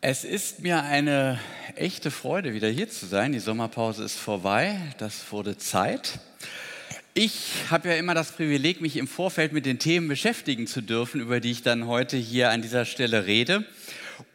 [0.00, 1.40] Es ist mir eine
[1.74, 3.32] echte Freude, wieder hier zu sein.
[3.32, 6.20] Die Sommerpause ist vorbei, das wurde Zeit.
[7.14, 11.20] Ich habe ja immer das Privileg, mich im Vorfeld mit den Themen beschäftigen zu dürfen,
[11.20, 13.66] über die ich dann heute hier an dieser Stelle rede.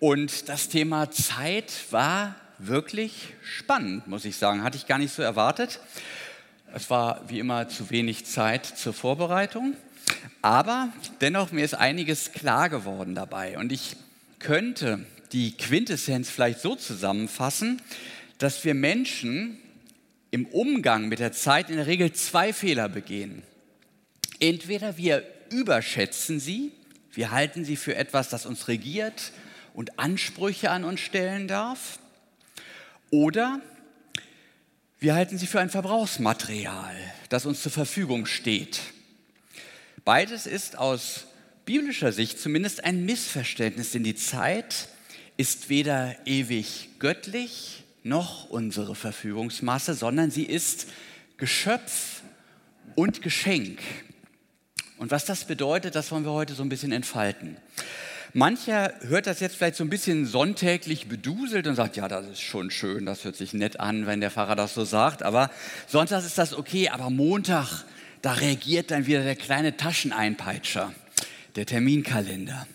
[0.01, 4.63] Und das Thema Zeit war wirklich spannend, muss ich sagen.
[4.63, 5.79] Hatte ich gar nicht so erwartet.
[6.75, 9.77] Es war wie immer zu wenig Zeit zur Vorbereitung.
[10.41, 10.89] Aber
[11.21, 13.57] dennoch, mir ist einiges klar geworden dabei.
[13.57, 13.95] Und ich
[14.39, 17.81] könnte die Quintessenz vielleicht so zusammenfassen,
[18.37, 19.59] dass wir Menschen
[20.31, 23.43] im Umgang mit der Zeit in der Regel zwei Fehler begehen.
[24.39, 26.71] Entweder wir überschätzen sie,
[27.11, 29.31] wir halten sie für etwas, das uns regiert
[29.73, 31.99] und Ansprüche an uns stellen darf,
[33.09, 33.61] oder
[34.99, 36.95] wir halten sie für ein Verbrauchsmaterial,
[37.29, 38.79] das uns zur Verfügung steht.
[40.05, 41.27] Beides ist aus
[41.65, 44.89] biblischer Sicht zumindest ein Missverständnis, denn die Zeit
[45.37, 50.87] ist weder ewig göttlich noch unsere Verfügungsmasse, sondern sie ist
[51.37, 52.21] Geschöpf
[52.95, 53.79] und Geschenk.
[54.97, 57.57] Und was das bedeutet, das wollen wir heute so ein bisschen entfalten.
[58.35, 62.41] Mancher hört das jetzt vielleicht so ein bisschen sonntäglich beduselt und sagt, ja, das ist
[62.41, 65.51] schon schön, das hört sich nett an, wenn der Pfarrer das so sagt, aber
[65.87, 67.85] sonntags ist das okay, aber Montag,
[68.23, 70.93] da reagiert dann wieder der kleine Tascheneinpeitscher,
[71.55, 72.65] der Terminkalender.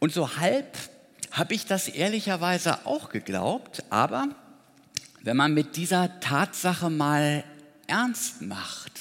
[0.00, 0.66] Und so halb
[1.36, 4.28] habe ich das ehrlicherweise auch geglaubt, aber
[5.22, 7.44] wenn man mit dieser Tatsache mal
[7.86, 8.92] ernst macht,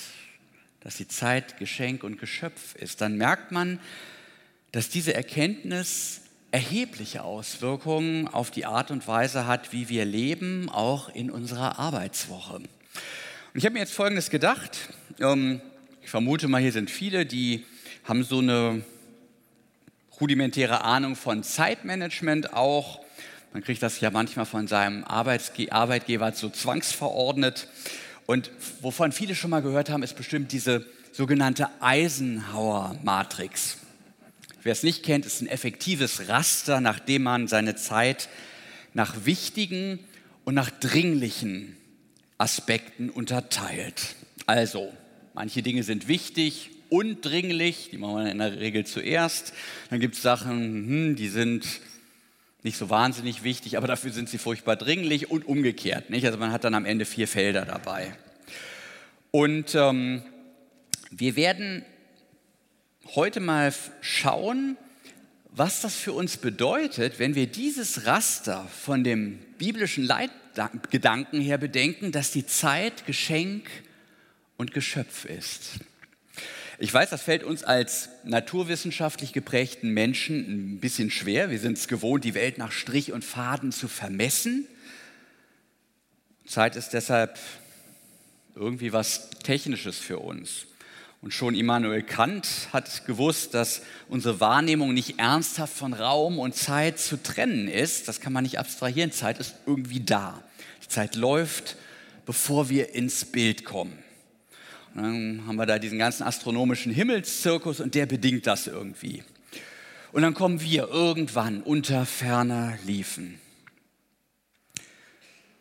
[0.82, 3.80] dass die Zeit Geschenk und Geschöpf ist, dann merkt man,
[4.74, 11.08] dass diese Erkenntnis erhebliche Auswirkungen auf die Art und Weise hat, wie wir leben, auch
[11.16, 12.56] in unserer Arbeitswoche.
[12.56, 12.70] Und
[13.54, 14.90] ich habe mir jetzt Folgendes gedacht.
[15.22, 15.62] Ähm,
[16.02, 17.66] ich vermute mal, hier sind viele, die
[18.04, 18.84] haben so eine
[20.20, 23.02] rudimentäre Ahnung von Zeitmanagement auch.
[23.54, 27.68] Man kriegt das ja manchmal von seinem Arbeitsge Arbeitgeber so zwangsverordnet.
[28.26, 33.78] Und wovon viele schon mal gehört haben, ist bestimmt diese sogenannte Eisenhower-Matrix.
[34.64, 38.30] Wer es nicht kennt, ist ein effektives Raster, nach dem man seine Zeit
[38.94, 40.00] nach wichtigen
[40.44, 41.78] und nach dringlichen
[42.38, 44.16] Aspekten unterteilt.
[44.48, 44.92] Also,
[45.34, 49.54] manche Dinge sind wichtig, undringlich, die machen wir in der Regel zuerst.
[49.90, 51.66] Dann gibt es Sachen, hm, die sind
[52.64, 56.10] nicht so wahnsinnig wichtig, aber dafür sind sie furchtbar dringlich und umgekehrt.
[56.10, 56.26] Nicht?
[56.26, 58.16] Also man hat dann am Ende vier Felder dabei.
[59.32, 60.24] Und ähm,
[61.12, 61.86] wir werden
[63.14, 64.78] heute mal schauen,
[65.52, 72.12] was das für uns bedeutet, wenn wir dieses Raster von dem biblischen Leitgedanken her bedenken,
[72.12, 73.70] dass die Zeit Geschenk
[74.58, 75.80] und Geschöpf ist.
[76.78, 81.50] Ich weiß, das fällt uns als naturwissenschaftlich geprägten Menschen ein bisschen schwer.
[81.50, 84.68] Wir sind es gewohnt, die Welt nach Strich und Faden zu vermessen.
[86.46, 87.40] Zeit ist deshalb
[88.56, 90.66] irgendwie was Technisches für uns.
[91.22, 97.00] Und schon Immanuel Kant hat gewusst, dass unsere Wahrnehmung nicht ernsthaft von Raum und Zeit
[97.00, 98.08] zu trennen ist.
[98.08, 99.12] Das kann man nicht abstrahieren.
[99.12, 100.44] Zeit ist irgendwie da.
[100.84, 101.78] Die Zeit läuft,
[102.26, 103.98] bevor wir ins Bild kommen.
[104.96, 109.24] Dann haben wir da diesen ganzen astronomischen Himmelszirkus und der bedingt das irgendwie.
[110.14, 113.40] Und dann kommen wir irgendwann unter ferner Liefen.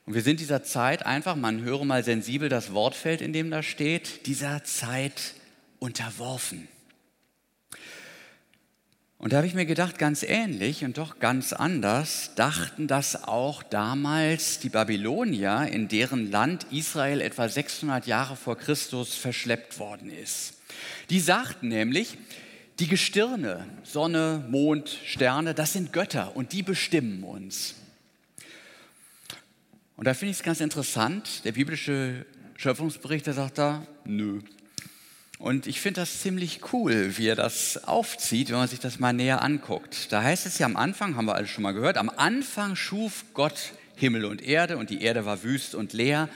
[0.06, 3.65] Und wir sind dieser Zeit einfach, man höre mal sensibel das Wortfeld, in dem da
[3.65, 5.34] steht, dieser Zeit
[5.81, 6.69] unterworfen.
[9.25, 13.62] Und da habe ich mir gedacht, ganz ähnlich und doch ganz anders dachten das auch
[13.62, 20.59] damals die Babylonier, in deren Land Israel etwa 600 Jahre vor Christus verschleppt worden ist.
[21.09, 22.19] Die sagten nämlich,
[22.81, 27.77] die Gestirne, Sonne, Mond, Sterne, das sind Götter und die bestimmen uns.
[29.97, 32.27] Und da finde ich es ganz interessant, der biblische
[32.57, 34.43] Schöpfungsbericht, der sagt da, nö,
[35.39, 39.12] und ich finde das ziemlich cool, wie er das aufzieht, wenn man sich das mal
[39.12, 40.12] näher anguckt.
[40.12, 43.25] Da heißt es ja am Anfang, haben wir alles schon mal gehört, am Anfang schuf
[43.34, 46.28] Gott Himmel und Erde und die Erde war wüst und leer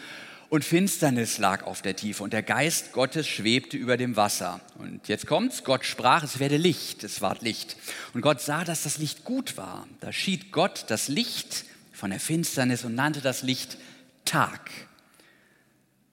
[0.50, 4.60] und Finsternis lag auf der Tiefe und der Geist Gottes schwebte über dem Wasser.
[4.78, 7.76] Und jetzt kommt's, Gott sprach, es werde Licht, es ward Licht.
[8.14, 9.86] Und Gott sah, dass das Licht gut war.
[10.00, 13.76] Da schied Gott das Licht von der Finsternis und nannte das Licht
[14.24, 14.70] Tag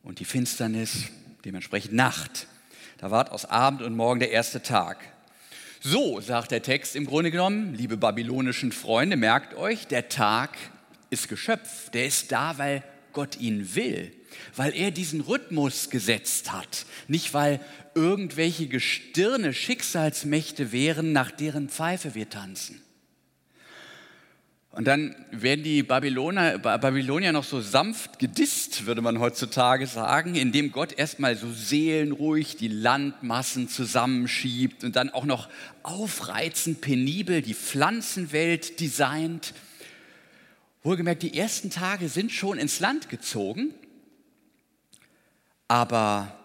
[0.03, 1.05] und die Finsternis
[1.45, 2.47] dementsprechend Nacht.
[2.97, 4.97] Da ward aus Abend und Morgen der erste Tag.
[5.81, 10.57] So, sagt der Text im Grunde genommen, liebe babylonischen Freunde, merkt euch, der Tag
[11.09, 11.89] ist Geschöpf.
[11.91, 14.11] Der ist da, weil Gott ihn will,
[14.55, 17.59] weil er diesen Rhythmus gesetzt hat, nicht weil
[17.95, 22.81] irgendwelche Gestirne Schicksalsmächte wären, nach deren Pfeife wir tanzen.
[24.75, 30.73] Und dann werden die Babylonier, Babylonier noch so sanft gedisst, würde man heutzutage sagen, indem
[30.73, 35.47] Gott erstmal so seelenruhig die Landmassen zusammenschiebt und dann auch noch
[35.81, 39.53] aufreizend penibel die Pflanzenwelt designt.
[40.83, 43.73] Wohlgemerkt, die ersten Tage sind schon ins Land gezogen,
[45.69, 46.37] aber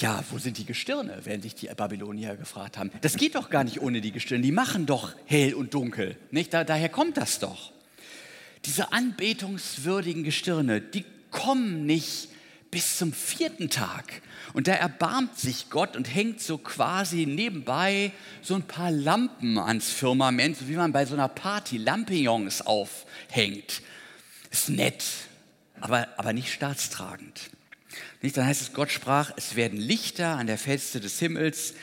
[0.00, 2.90] ja, wo sind die Gestirne, werden sich die Babylonier gefragt haben.
[3.00, 6.16] Das geht doch gar nicht ohne die Gestirne, die machen doch hell und dunkel.
[6.30, 6.54] Nicht?
[6.54, 7.72] Da, daher kommt das doch.
[8.64, 12.28] Diese anbetungswürdigen Gestirne, die kommen nicht
[12.70, 14.22] bis zum vierten Tag.
[14.52, 18.12] Und da erbarmt sich Gott und hängt so quasi nebenbei
[18.42, 23.82] so ein paar Lampen ans Firmament, so wie man bei so einer Party Lampignons aufhängt.
[24.50, 25.04] Ist nett,
[25.80, 27.50] aber, aber nicht staatstragend.
[28.22, 28.36] Nicht?
[28.36, 31.74] Dann heißt es, Gott sprach, es werden Lichter an der Feste des Himmels,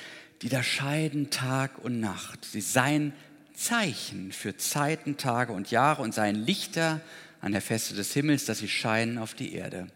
[0.42, 2.46] die da scheiden Tag und Nacht.
[2.46, 3.14] Sie seien
[3.54, 7.02] Zeichen für Zeiten, Tage und Jahre und seien Lichter
[7.42, 9.88] an der Feste des Himmels, dass sie scheinen auf die Erde.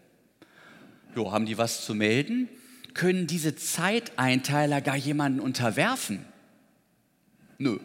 [1.14, 2.48] Jo, haben die was zu melden?
[2.94, 6.24] Können diese Zeiteinteiler gar jemanden unterwerfen?
[7.58, 7.78] Nö,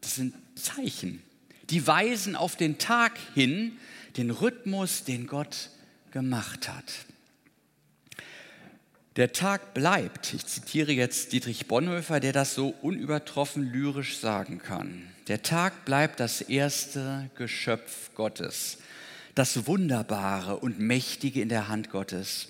[0.00, 1.22] das sind Zeichen.
[1.70, 3.72] Die weisen auf den Tag hin,
[4.16, 5.70] den Rhythmus, den Gott
[6.12, 6.84] gemacht hat.
[9.16, 15.08] Der Tag bleibt, ich zitiere jetzt Dietrich Bonhoeffer, der das so unübertroffen lyrisch sagen kann.
[15.28, 18.76] Der Tag bleibt das erste Geschöpf Gottes,
[19.34, 22.48] das Wunderbare und Mächtige in der Hand Gottes.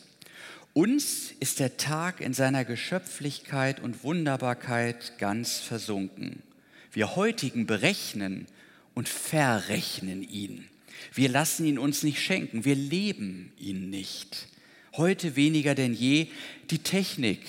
[0.73, 6.43] Uns ist der Tag in seiner Geschöpflichkeit und Wunderbarkeit ganz versunken.
[6.91, 8.49] Wir heutigen berechnen
[8.93, 10.67] und verrechnen ihn.
[11.15, 14.49] Wir lassen ihn uns nicht schenken, wir leben ihn nicht
[14.97, 16.29] heute weniger denn je.
[16.71, 17.41] Die Technik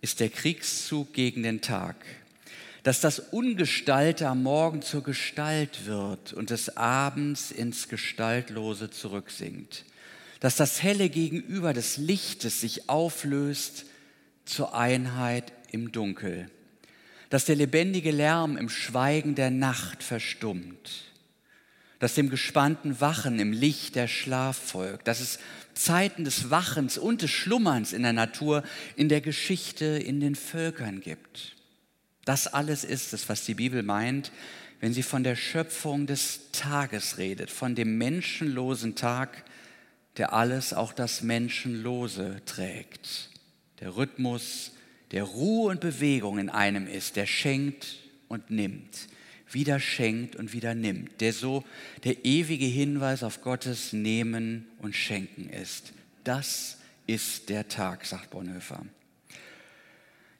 [0.00, 1.96] ist der Kriegszug gegen den Tag.
[2.82, 9.84] Dass das Ungestalte am Morgen zur Gestalt wird und des Abends ins Gestaltlose zurücksinkt.
[10.40, 13.86] Dass das Helle gegenüber des Lichtes sich auflöst
[14.44, 16.48] zur Einheit im Dunkel.
[17.30, 21.05] Dass der lebendige Lärm im Schweigen der Nacht verstummt
[21.98, 25.38] dass dem gespannten Wachen im Licht der Schlaf folgt, dass es
[25.74, 28.62] Zeiten des Wachens und des Schlummerns in der Natur,
[28.96, 31.56] in der Geschichte, in den Völkern gibt.
[32.24, 34.32] Das alles ist es, was die Bibel meint,
[34.80, 39.44] wenn sie von der Schöpfung des Tages redet, von dem menschenlosen Tag,
[40.16, 43.30] der alles, auch das Menschenlose trägt.
[43.80, 44.72] Der Rhythmus,
[45.12, 47.96] der Ruhe und Bewegung in einem ist, der schenkt
[48.28, 49.08] und nimmt
[49.50, 51.64] wieder schenkt und wieder nimmt, der so
[52.04, 55.92] der ewige Hinweis auf Gottes Nehmen und Schenken ist.
[56.24, 58.84] Das ist der Tag, sagt Bonhoeffer.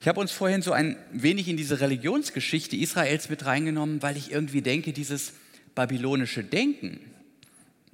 [0.00, 4.30] Ich habe uns vorhin so ein wenig in diese Religionsgeschichte Israels mit reingenommen, weil ich
[4.30, 5.32] irgendwie denke, dieses
[5.74, 7.00] babylonische Denken,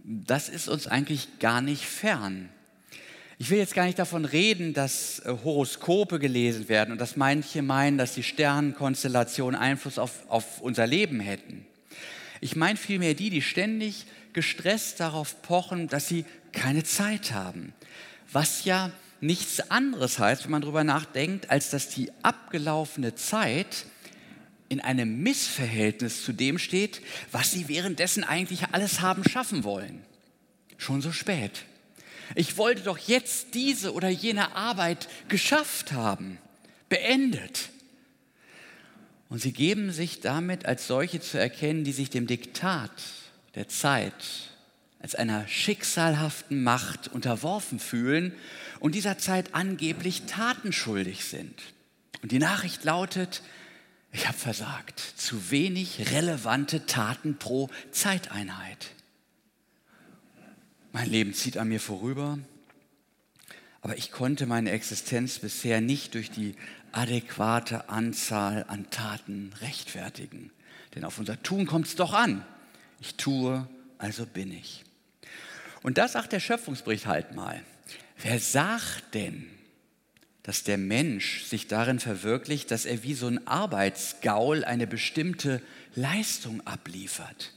[0.04, 2.48] das ist uns eigentlich gar nicht fern.
[3.38, 7.62] Ich will jetzt gar nicht davon reden, dass äh, Horoskope gelesen werden und dass manche
[7.62, 11.66] meinen, dass die Sternenkonstellationen Einfluss auf, auf unser Leben hätten.
[12.40, 17.72] Ich meine vielmehr die, die ständig gestresst darauf pochen, dass sie keine Zeit haben.
[18.30, 18.90] Was ja
[19.20, 23.86] nichts anderes heißt, wenn man darüber nachdenkt, als dass die abgelaufene Zeit
[24.68, 30.02] in einem Missverhältnis zu dem steht, was sie währenddessen eigentlich alles haben schaffen wollen.
[30.78, 31.64] Schon so spät.
[32.34, 36.38] Ich wollte doch jetzt diese oder jene Arbeit geschafft haben,
[36.88, 37.70] beendet.
[39.28, 42.90] Und sie geben sich damit als solche zu erkennen, die sich dem Diktat
[43.54, 44.14] der Zeit
[45.00, 48.32] als einer schicksalhaften Macht unterworfen fühlen
[48.78, 51.60] und dieser Zeit angeblich tatenschuldig sind.
[52.22, 53.42] Und die Nachricht lautet,
[54.12, 58.90] ich habe versagt, zu wenig relevante Taten pro Zeiteinheit.
[60.92, 62.38] Mein Leben zieht an mir vorüber,
[63.80, 66.54] aber ich konnte meine Existenz bisher nicht durch die
[66.92, 70.50] adäquate Anzahl an Taten rechtfertigen.
[70.94, 72.44] Denn auf unser Tun kommt es doch an.
[73.00, 74.84] Ich tue, also bin ich.
[75.82, 77.60] Und da sagt der Schöpfungsbericht halt mal,
[78.18, 79.48] wer sagt denn,
[80.42, 85.62] dass der Mensch sich darin verwirklicht, dass er wie so ein Arbeitsgaul eine bestimmte
[85.94, 87.54] Leistung abliefert?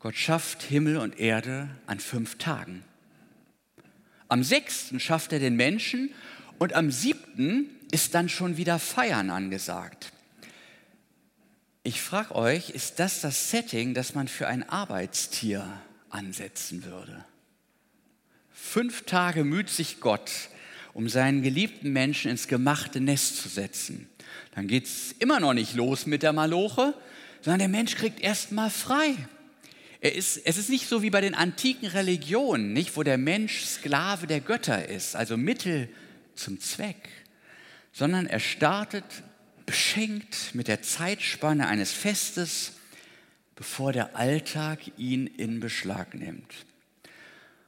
[0.00, 2.82] Gott schafft Himmel und Erde an fünf Tagen.
[4.28, 6.10] Am sechsten schafft er den Menschen
[6.58, 10.12] und am siebten ist dann schon wieder Feiern angesagt.
[11.82, 15.66] Ich frage euch, ist das das Setting, das man für ein Arbeitstier
[16.08, 17.24] ansetzen würde?
[18.52, 20.30] Fünf Tage müht sich Gott,
[20.94, 24.08] um seinen geliebten Menschen ins gemachte Nest zu setzen.
[24.54, 26.94] Dann geht es immer noch nicht los mit der Maloche,
[27.42, 29.16] sondern der Mensch kriegt erstmal frei.
[30.00, 34.26] Ist, es ist nicht so wie bei den antiken Religionen, nicht, wo der Mensch Sklave
[34.26, 35.90] der Götter ist, also Mittel
[36.34, 37.08] zum Zweck,
[37.92, 39.04] sondern er startet
[39.66, 42.72] beschenkt mit der Zeitspanne eines Festes,
[43.56, 46.66] bevor der Alltag ihn in Beschlag nimmt.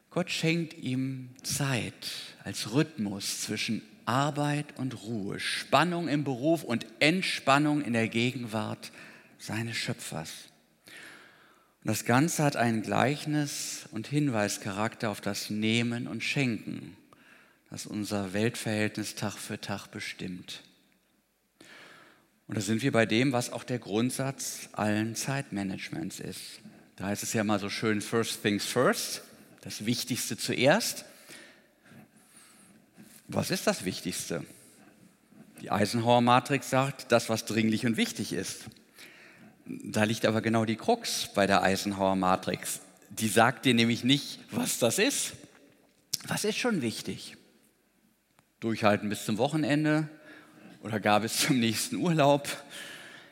[0.08, 2.10] Gott schenkt ihm Zeit
[2.44, 8.90] als Rhythmus zwischen Arbeit und Ruhe, Spannung im Beruf und Entspannung in der Gegenwart
[9.38, 10.51] seines Schöpfers.
[11.84, 16.96] Und das Ganze hat einen Gleichnis- und Hinweischarakter auf das Nehmen und Schenken,
[17.70, 20.62] das unser Weltverhältnis Tag für Tag bestimmt.
[22.46, 26.60] Und da sind wir bei dem, was auch der Grundsatz allen Zeitmanagements ist.
[26.94, 29.22] Da heißt es ja mal so schön, first things first,
[29.62, 31.04] das Wichtigste zuerst.
[33.26, 34.44] Was ist das Wichtigste?
[35.62, 38.66] Die Eisenhower-Matrix sagt, das, was dringlich und wichtig ist.
[39.66, 42.80] Da liegt aber genau die Krux bei der Eisenhower-Matrix.
[43.10, 45.32] Die sagt dir nämlich nicht, was das ist.
[46.26, 47.36] Was ist schon wichtig?
[48.60, 50.08] Durchhalten bis zum Wochenende
[50.82, 52.48] oder gar bis zum nächsten Urlaub,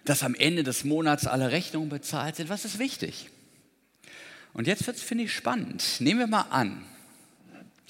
[0.04, 2.48] dass am Ende des Monats alle Rechnungen bezahlt sind.
[2.48, 3.30] Was ist wichtig?
[4.52, 6.00] Und jetzt wird es, finde ich, spannend.
[6.00, 6.84] Nehmen wir mal an,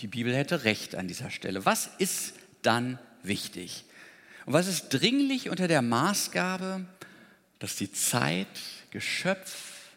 [0.01, 1.65] die Bibel hätte recht an dieser Stelle.
[1.65, 3.85] Was ist dann wichtig?
[4.47, 6.85] Und was ist dringlich unter der Maßgabe,
[7.61, 8.49] dass die Zeit
[8.91, 9.93] Geschöpf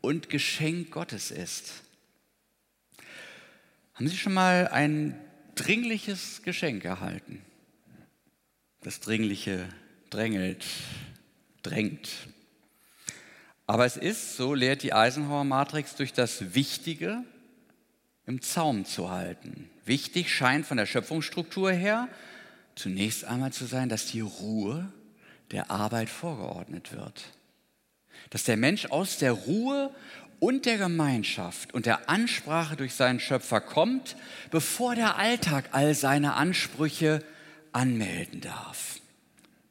[0.00, 1.82] und Geschenk Gottes ist?
[3.94, 5.20] Haben Sie schon mal ein
[5.54, 7.42] dringliches Geschenk erhalten?
[8.80, 9.68] Das Dringliche
[10.10, 10.64] drängelt,
[11.62, 12.08] drängt.
[13.66, 17.24] Aber es ist, so lehrt die Eisenhower-Matrix, durch das Wichtige
[18.26, 19.70] im Zaum zu halten.
[19.84, 22.08] Wichtig scheint von der Schöpfungsstruktur her
[22.74, 24.92] zunächst einmal zu sein, dass die Ruhe
[25.54, 27.22] der Arbeit vorgeordnet wird.
[28.30, 29.94] Dass der Mensch aus der Ruhe
[30.40, 34.16] und der Gemeinschaft und der Ansprache durch seinen Schöpfer kommt,
[34.50, 37.24] bevor der Alltag all seine Ansprüche
[37.72, 39.00] anmelden darf.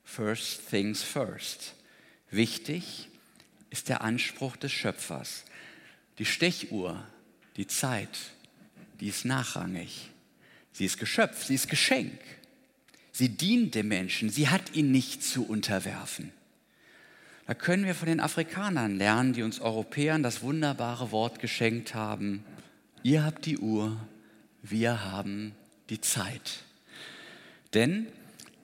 [0.06, 1.76] First things first.
[2.32, 3.10] Wichtig
[3.70, 5.44] ist der Anspruch des Schöpfers.
[6.18, 7.04] Die Stechuhr,
[7.58, 8.18] die Zeit,
[9.02, 10.10] die ist nachrangig.
[10.72, 12.20] Sie ist Geschöpf, sie ist Geschenk.
[13.14, 16.32] Sie dient dem Menschen, sie hat ihn nicht zu unterwerfen.
[17.46, 22.44] Da können wir von den Afrikanern lernen, die uns Europäern das wunderbare Wort geschenkt haben.
[23.04, 23.98] Ihr habt die Uhr,
[24.64, 25.54] wir haben
[25.90, 26.64] die Zeit.
[27.76, 28.08] Denn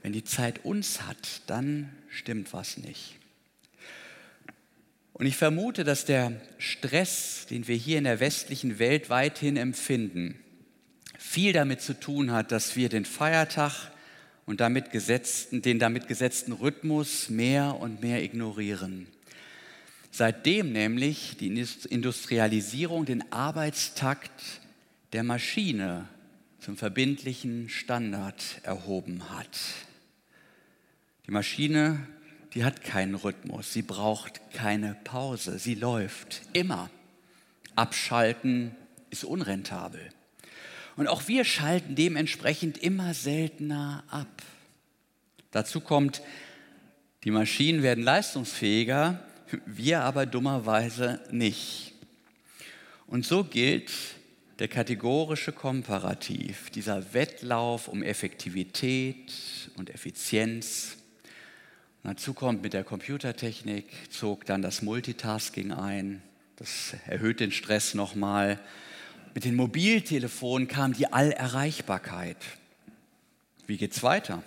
[0.02, 3.16] wenn die Zeit uns hat, dann stimmt was nicht.
[5.14, 10.40] Und ich vermute, dass der Stress, den wir hier in der westlichen Welt weithin empfinden,
[11.18, 13.92] viel damit zu tun hat, dass wir den Feiertag
[14.50, 19.06] und damit gesetzten, den damit gesetzten Rhythmus mehr und mehr ignorieren.
[20.10, 21.50] Seitdem nämlich die
[21.88, 24.32] Industrialisierung den Arbeitstakt
[25.14, 26.08] der Maschine
[26.62, 29.60] zum verbindlichen Standard erhoben hat.
[31.28, 32.08] Die Maschine
[32.56, 36.90] die hat keinen Rhythmus, sie braucht keine Pause, sie läuft immer.
[37.76, 38.76] Abschalten
[39.12, 40.10] ist unrentabel.
[41.00, 44.44] Und auch wir schalten dementsprechend immer seltener ab.
[45.52, 46.22] Dazu kommt,
[47.24, 49.24] die Maschinen werden leistungsfähiger,
[49.66, 51.94] wir aber dummerweise nicht.
[53.08, 53.90] Und so gilt
[54.60, 59.32] der kategorische Komparativ, dieser Wettlauf um Effektivität
[59.78, 60.98] und Effizienz
[62.04, 66.22] Dazu kommt mit der Computertechnik, zog dann das Multitasking ein.
[66.56, 68.60] Das erhöht den Stress nochmal.
[69.36, 72.38] Mit den Mobiltelefonen kam die Allerreichbarkeit.
[73.68, 74.42] Wie geht's weiter?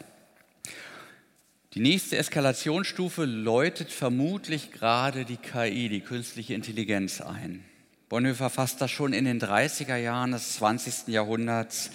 [1.74, 7.64] Die nächste Eskalationsstufe läutet vermutlich gerade die KI, die künstliche Intelligenz ein.
[8.08, 11.08] Bonhoeffer fasst das schon in den 30er Jahren des 20.
[11.08, 11.90] Jahrhunderts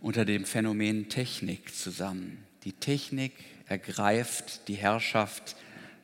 [0.00, 2.38] unter dem Phänomen Technik zusammen.
[2.64, 3.34] Die Technik
[3.66, 5.54] ergreift die Herrschaft,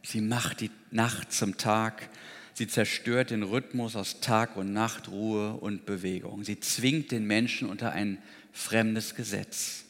[0.02, 2.08] sie macht die Nacht zum Tag,
[2.56, 6.42] sie zerstört den Rhythmus aus Tag und Nacht, Ruhe und Bewegung.
[6.42, 8.18] Sie zwingt den Menschen unter ein
[8.52, 9.84] fremdes Gesetz.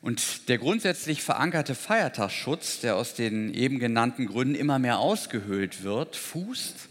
[0.00, 6.16] Und der grundsätzlich verankerte Feiertagsschutz, der aus den eben genannten Gründen immer mehr ausgehöhlt wird,
[6.16, 6.88] fußt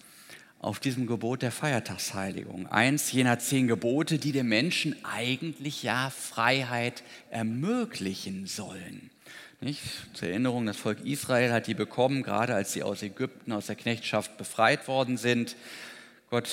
[0.60, 2.68] auf diesem Gebot der Feiertagsheiligung.
[2.68, 9.11] Eins jener zehn Gebote, die dem Menschen eigentlich ja Freiheit ermöglichen sollen.
[9.64, 9.84] Nicht?
[10.16, 13.76] Zur Erinnerung, das Volk Israel hat die bekommen, gerade als sie aus Ägypten, aus der
[13.76, 15.56] Knechtschaft befreit worden sind.
[16.32, 16.50] Gott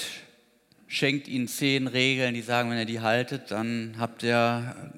[0.88, 4.92] schenkt ihnen zehn Regeln, die sagen, wenn ihr die haltet, dann habt ihr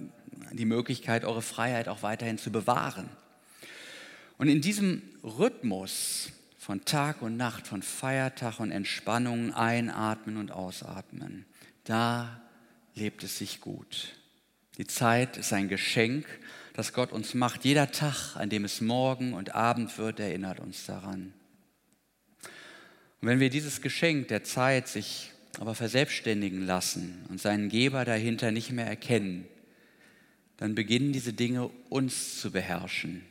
[0.50, 3.08] die Möglichkeit, eure Freiheit auch weiterhin zu bewahren.
[4.38, 11.46] Und in diesem Rhythmus von Tag und Nacht, von Feiertag und Entspannung, einatmen und ausatmen.
[11.84, 12.40] Da
[12.96, 14.16] lebt es sich gut.
[14.78, 16.26] Die Zeit ist ein Geschenk,
[16.74, 17.64] das Gott uns macht.
[17.64, 21.32] Jeder Tag, an dem es Morgen und Abend wird, erinnert uns daran.
[23.20, 28.50] Und wenn wir dieses Geschenk der Zeit sich aber verselbstständigen lassen und seinen Geber dahinter
[28.50, 29.46] nicht mehr erkennen,
[30.56, 33.24] dann beginnen diese Dinge uns zu beherrschen.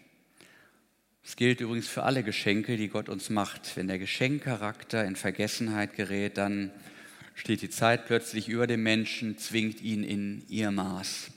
[1.24, 3.76] Das gilt übrigens für alle Geschenke, die Gott uns macht.
[3.78, 6.72] Wenn der Geschenkcharakter in Vergessenheit gerät, dann
[7.36, 11.32] steht die Zeit plötzlich über dem Menschen, zwingt ihn in ihr Maß.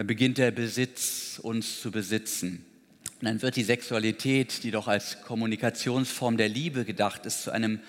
[0.00, 2.64] Dann beginnt der Besitz uns zu besitzen.
[3.20, 7.80] Und dann wird die Sexualität, die doch als Kommunikationsform der Liebe gedacht ist, zu einem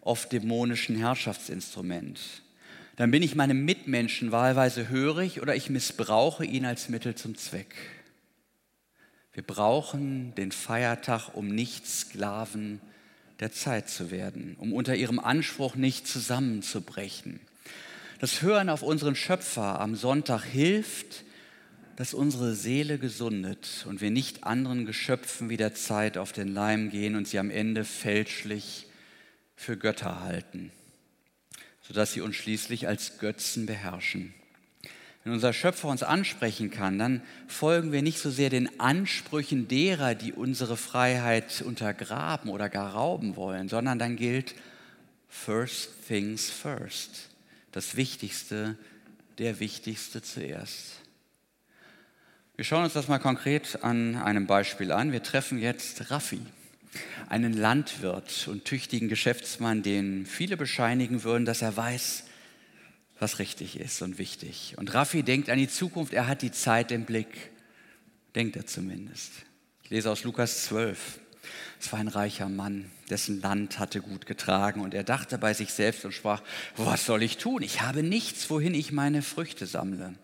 [0.00, 2.18] oft dämonischen Herrschaftsinstrument.
[2.96, 7.76] Dann bin ich meinem Mitmenschen wahlweise hörig oder ich missbrauche ihn als Mittel zum Zweck.
[9.32, 12.80] Wir brauchen den Feiertag, um nicht Sklaven
[13.38, 17.38] der Zeit zu werden, um unter ihrem Anspruch nicht zusammenzubrechen.
[18.18, 21.22] Das Hören auf unseren Schöpfer am Sonntag hilft,
[21.96, 26.90] dass unsere Seele gesundet und wir nicht anderen Geschöpfen wie der Zeit auf den Leim
[26.90, 28.86] gehen und sie am Ende fälschlich
[29.56, 30.72] für Götter halten,
[31.82, 34.34] sodass sie uns schließlich als Götzen beherrschen.
[35.22, 40.14] Wenn unser Schöpfer uns ansprechen kann, dann folgen wir nicht so sehr den Ansprüchen derer,
[40.14, 44.54] die unsere Freiheit untergraben oder gar rauben wollen, sondern dann gilt
[45.28, 47.30] First Things First.
[47.72, 48.76] Das Wichtigste,
[49.38, 51.03] der Wichtigste zuerst.
[52.56, 55.10] Wir schauen uns das mal konkret an einem Beispiel an.
[55.10, 56.38] Wir treffen jetzt Raffi
[57.28, 62.22] einen Landwirt und tüchtigen Geschäftsmann, den viele bescheinigen würden, dass er weiß,
[63.18, 64.74] was richtig ist und wichtig.
[64.76, 67.50] Und Raffi denkt an die Zukunft, er hat die Zeit im Blick,
[68.36, 69.32] denkt er zumindest.
[69.82, 71.18] Ich lese aus Lukas 12.
[71.80, 75.72] Es war ein reicher Mann, dessen Land hatte gut getragen und er dachte bei sich
[75.72, 76.42] selbst und sprach,
[76.76, 77.62] was soll ich tun?
[77.62, 80.14] Ich habe nichts, wohin ich meine Früchte sammle.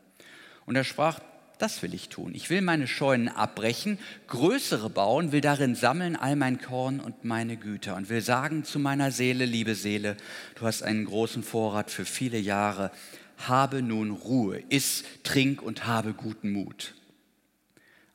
[0.64, 1.18] Und er sprach,
[1.60, 2.32] das will ich tun.
[2.34, 7.56] Ich will meine Scheunen abbrechen, größere bauen, will darin sammeln all mein Korn und meine
[7.56, 10.16] Güter und will sagen zu meiner Seele, liebe Seele,
[10.54, 12.90] du hast einen großen Vorrat für viele Jahre.
[13.36, 16.94] Habe nun Ruhe, iss, trink und habe guten Mut.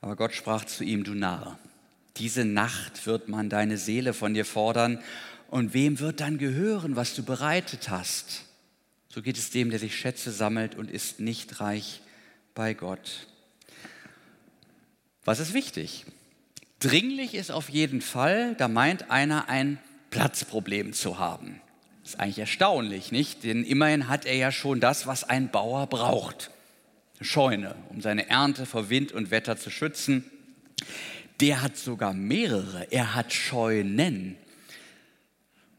[0.00, 1.58] Aber Gott sprach zu ihm, du Narr,
[2.16, 4.98] diese Nacht wird man deine Seele von dir fordern
[5.48, 8.44] und wem wird dann gehören, was du bereitet hast?
[9.08, 12.02] So geht es dem, der sich Schätze sammelt und ist nicht reich
[12.54, 13.28] bei Gott.
[15.26, 16.06] Was ist wichtig?
[16.78, 21.60] Dringlich ist auf jeden Fall, da meint einer ein Platzproblem zu haben.
[22.02, 23.42] Das ist eigentlich erstaunlich, nicht?
[23.42, 26.52] Denn immerhin hat er ja schon das, was ein Bauer braucht.
[27.16, 30.30] Eine Scheune, um seine Ernte vor Wind und Wetter zu schützen.
[31.40, 32.86] Der hat sogar mehrere.
[32.92, 34.36] Er hat Scheunen.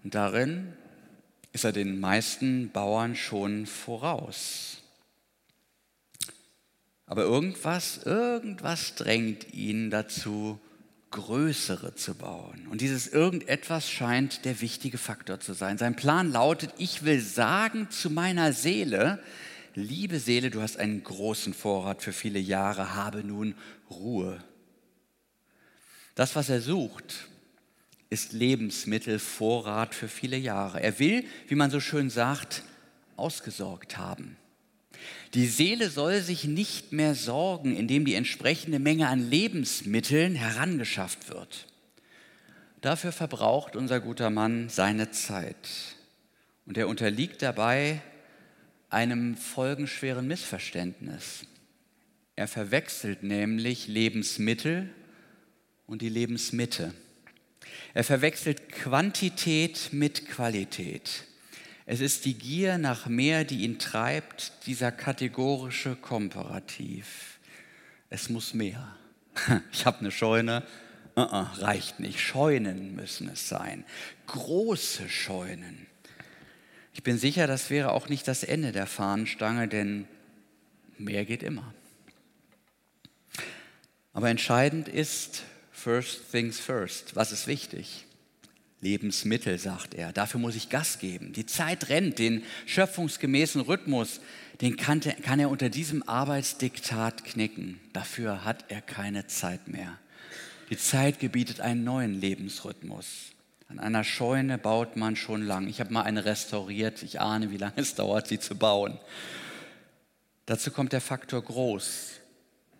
[0.03, 0.73] Und darin
[1.53, 4.76] ist er den meisten Bauern schon voraus.
[7.07, 10.59] Aber irgendwas, irgendwas drängt ihn dazu,
[11.11, 12.67] größere zu bauen.
[12.69, 15.77] Und dieses irgendetwas scheint der wichtige Faktor zu sein.
[15.77, 19.23] Sein Plan lautet, ich will sagen zu meiner Seele,
[19.73, 23.55] liebe Seele, du hast einen großen Vorrat für viele Jahre, habe nun
[23.89, 24.43] Ruhe.
[26.13, 27.29] Das, was er sucht,
[28.09, 30.83] ist Lebensmittelvorrat für viele Jahre.
[30.83, 32.63] Er will, wie man so schön sagt,
[33.15, 34.35] ausgesorgt haben.
[35.33, 41.67] Die Seele soll sich nicht mehr sorgen, indem die entsprechende Menge an Lebensmitteln herangeschafft wird.
[42.81, 45.95] Dafür verbraucht unser guter Mann seine Zeit.
[46.65, 48.01] Und er unterliegt dabei
[48.89, 51.45] einem folgenschweren Missverständnis.
[52.35, 54.89] Er verwechselt nämlich Lebensmittel
[55.87, 56.93] und die Lebensmitte.
[57.93, 61.26] Er verwechselt Quantität mit Qualität.
[61.89, 67.39] Es ist die Gier nach mehr, die ihn treibt, dieser kategorische Komparativ.
[68.09, 68.95] Es muss mehr.
[69.71, 70.63] Ich habe eine Scheune,
[71.15, 72.19] uh -uh, reicht nicht.
[72.19, 73.85] Scheunen müssen es sein.
[74.25, 75.87] Große Scheunen.
[76.93, 80.09] Ich bin sicher, das wäre auch nicht das Ende der Fahnenstange, denn
[80.97, 81.73] mehr geht immer.
[84.11, 87.15] Aber entscheidend ist, first things first.
[87.15, 88.06] Was ist wichtig?
[88.81, 90.13] Lebensmittel, sagt er.
[90.13, 91.33] Dafür muss ich Gas geben.
[91.33, 94.21] Die Zeit rennt, den schöpfungsgemäßen Rhythmus,
[94.61, 97.79] den kann, kann er unter diesem Arbeitsdiktat knicken.
[97.93, 99.97] Dafür hat er keine Zeit mehr.
[100.69, 103.31] Die Zeit gebietet einen neuen Lebensrhythmus.
[103.69, 105.67] An einer Scheune baut man schon lang.
[105.67, 107.03] Ich habe mal eine restauriert.
[107.03, 108.99] Ich ahne, wie lange es dauert, sie zu bauen.
[110.45, 112.11] Dazu kommt der Faktor groß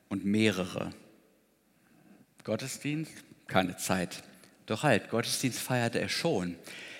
[0.10, 0.92] und mehrere.
[2.44, 3.12] Gottesdienst,
[3.48, 4.24] keine Zeit.
[4.68, 6.56] Doch halt, Gottesdienst feiert er schon.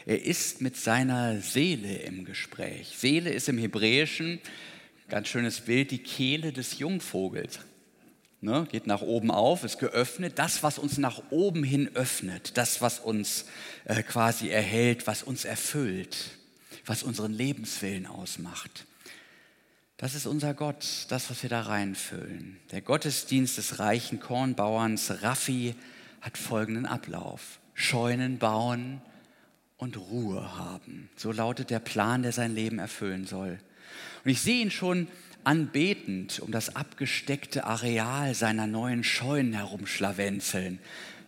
[0.06, 2.96] Er ist mit seiner Seele im Gespräch.
[2.98, 4.40] Seele ist im Hebräischen,
[5.10, 7.60] ganz schönes Bild, die Kehle des Jungvogels.
[8.40, 10.34] Ne, geht nach oben auf, ist geöffnet.
[10.38, 13.46] Das, was uns nach oben hin öffnet, das, was uns
[13.86, 16.16] äh, quasi erhält, was uns erfüllt,
[16.86, 18.86] was unseren Lebenswillen ausmacht.
[19.98, 22.60] Das ist unser Gott, das, was wir da reinfüllen.
[22.72, 25.76] Der Gottesdienst des reichen Kornbauerns Raffi
[26.28, 27.60] hat folgenden Ablauf.
[27.74, 29.02] Scheunen bauen
[29.78, 31.10] und Ruhe haben.
[31.16, 33.60] So lautet der Plan, der sein Leben erfüllen soll.
[34.26, 35.08] Und ich sehe ihn schon
[35.46, 40.80] anbetend um das abgesteckte Areal seiner neuen Scheunen herumschlawenzeln,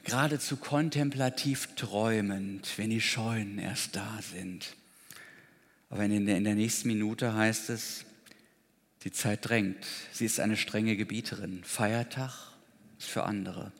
[0.03, 4.75] geradezu kontemplativ träumend, wenn die Scheunen erst da sind.
[5.89, 8.03] Aber in der, in der nächsten Minute heißt es,
[9.05, 9.85] die Zeit drängt.
[10.11, 11.63] Sie ist eine strenge Gebieterin.
[11.63, 12.33] Feiertag
[12.97, 13.71] ist für andere.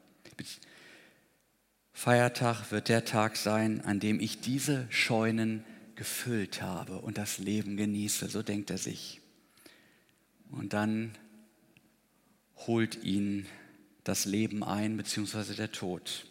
[2.00, 7.76] Feiertag wird der Tag sein, an dem ich diese Scheunen gefüllt habe und das Leben
[7.76, 8.30] genieße.
[8.30, 9.20] So denkt er sich.
[10.50, 11.12] Und dann
[12.56, 13.48] holt ihn
[14.06, 16.26] das Leben ein, beziehungsweise der Tod.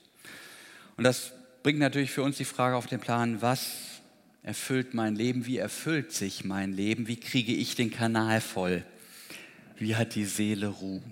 [0.97, 4.01] Und das bringt natürlich für uns die Frage auf den Plan, was
[4.43, 5.45] erfüllt mein Leben?
[5.45, 7.09] Wie erfüllt sich mein Leben?
[7.09, 8.87] Wie kriege ich den Kanal voll?
[9.77, 11.03] Wie hat die Seele Ruhe?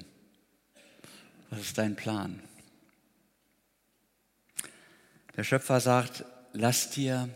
[1.50, 2.40] Was ist dein Plan?
[5.36, 7.28] Der Schöpfer sagt, lass dir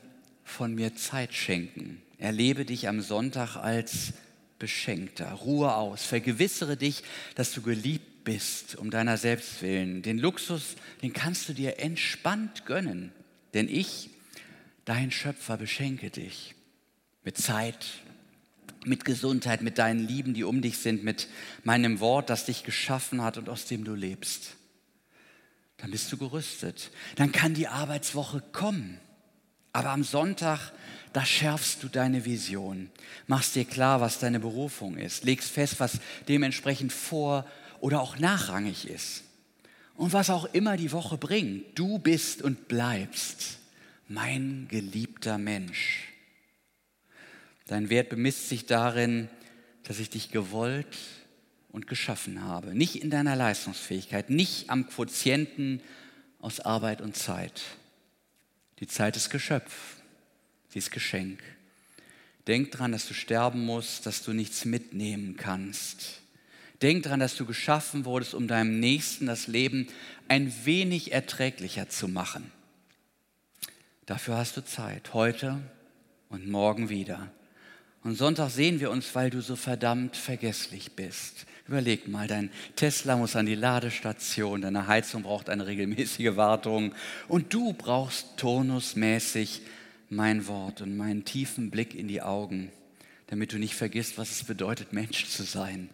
[0.43, 2.01] von mir Zeit schenken.
[2.19, 4.13] Erlebe dich am Sonntag als
[4.59, 5.31] Beschenkter.
[5.33, 6.05] Ruhe aus.
[6.05, 7.03] Vergewissere dich,
[7.35, 10.03] dass du geliebt bist um deiner selbst willen.
[10.03, 13.13] Den Luxus, den kannst du dir entspannt gönnen.
[13.55, 14.11] Denn ich
[14.85, 16.55] dein Schöpfer beschenke dich
[17.25, 17.87] mit Zeit,
[18.85, 21.29] mit Gesundheit, mit deinen Lieben, die um dich sind, mit
[21.65, 24.57] meinem Wort, das dich geschaffen hat und aus dem du lebst.
[25.81, 26.91] Dann bist du gerüstet.
[27.17, 28.99] Dann kann die Arbeitswoche kommen.
[29.73, 30.73] Aber am Sonntag,
[31.13, 32.91] da schärfst du deine Vision,
[33.27, 37.47] machst dir klar, was deine Berufung ist, legst fest, was dementsprechend vor
[37.81, 39.23] oder auch nachrangig ist.
[39.95, 43.59] Und was auch immer die Woche bringt, du bist und bleibst
[44.09, 46.09] mein geliebter Mensch.
[47.67, 49.29] Dein Wert bemisst sich darin,
[49.85, 50.99] dass ich dich gewollt
[51.73, 52.75] und geschaffen habe.
[52.75, 55.81] Nicht in deiner Leistungsfähigkeit, nicht am Quotienten
[56.41, 57.63] aus Arbeit und Zeit.
[58.81, 59.97] Die Zeit ist Geschöpf,
[60.69, 61.41] sie ist Geschenk.
[62.47, 66.21] Denk dran, dass du sterben musst, dass du nichts mitnehmen kannst.
[66.83, 69.89] Denk dran, dass du geschaffen wurdest, um deinem Nächsten das Leben
[70.29, 72.51] ein wenig erträglicher zu machen.
[74.07, 75.61] Dafür hast du Zeit, heute
[76.31, 77.31] und morgen wieder.
[78.03, 81.47] Und Sonntag sehen wir uns, weil du so verdammt vergesslich bist.
[81.71, 86.93] Überleg mal, dein Tesla muss an die Ladestation, deine Heizung braucht eine regelmäßige Wartung
[87.29, 89.63] und du brauchst turnusmäßig
[90.09, 92.73] mein Wort und meinen tiefen Blick in die Augen,
[93.29, 95.91] damit du nicht vergisst, was es bedeutet, Mensch zu sein.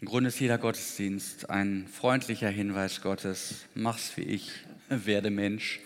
[0.00, 4.52] Im Grunde ist jeder Gottesdienst ein freundlicher Hinweis Gottes, mach's wie ich,
[4.88, 5.80] werde Mensch.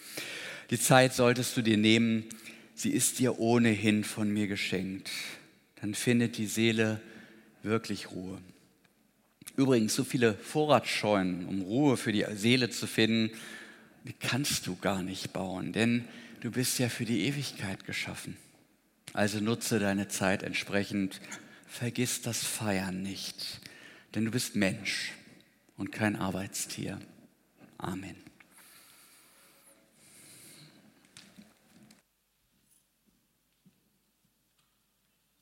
[0.69, 2.27] Die Zeit solltest du dir nehmen,
[2.75, 5.11] sie ist dir ohnehin von mir geschenkt.
[5.81, 7.01] Dann findet die Seele
[7.63, 8.39] wirklich Ruhe.
[9.57, 13.31] Übrigens, so viele Vorratsscheunen, um Ruhe für die Seele zu finden,
[14.05, 16.05] die kannst du gar nicht bauen, denn
[16.41, 18.37] du bist ja für die Ewigkeit geschaffen.
[19.13, 21.21] Also nutze deine Zeit entsprechend,
[21.67, 23.61] vergiss das Feiern nicht,
[24.15, 25.13] denn du bist Mensch
[25.77, 26.99] und kein Arbeitstier.
[27.77, 28.30] Amen.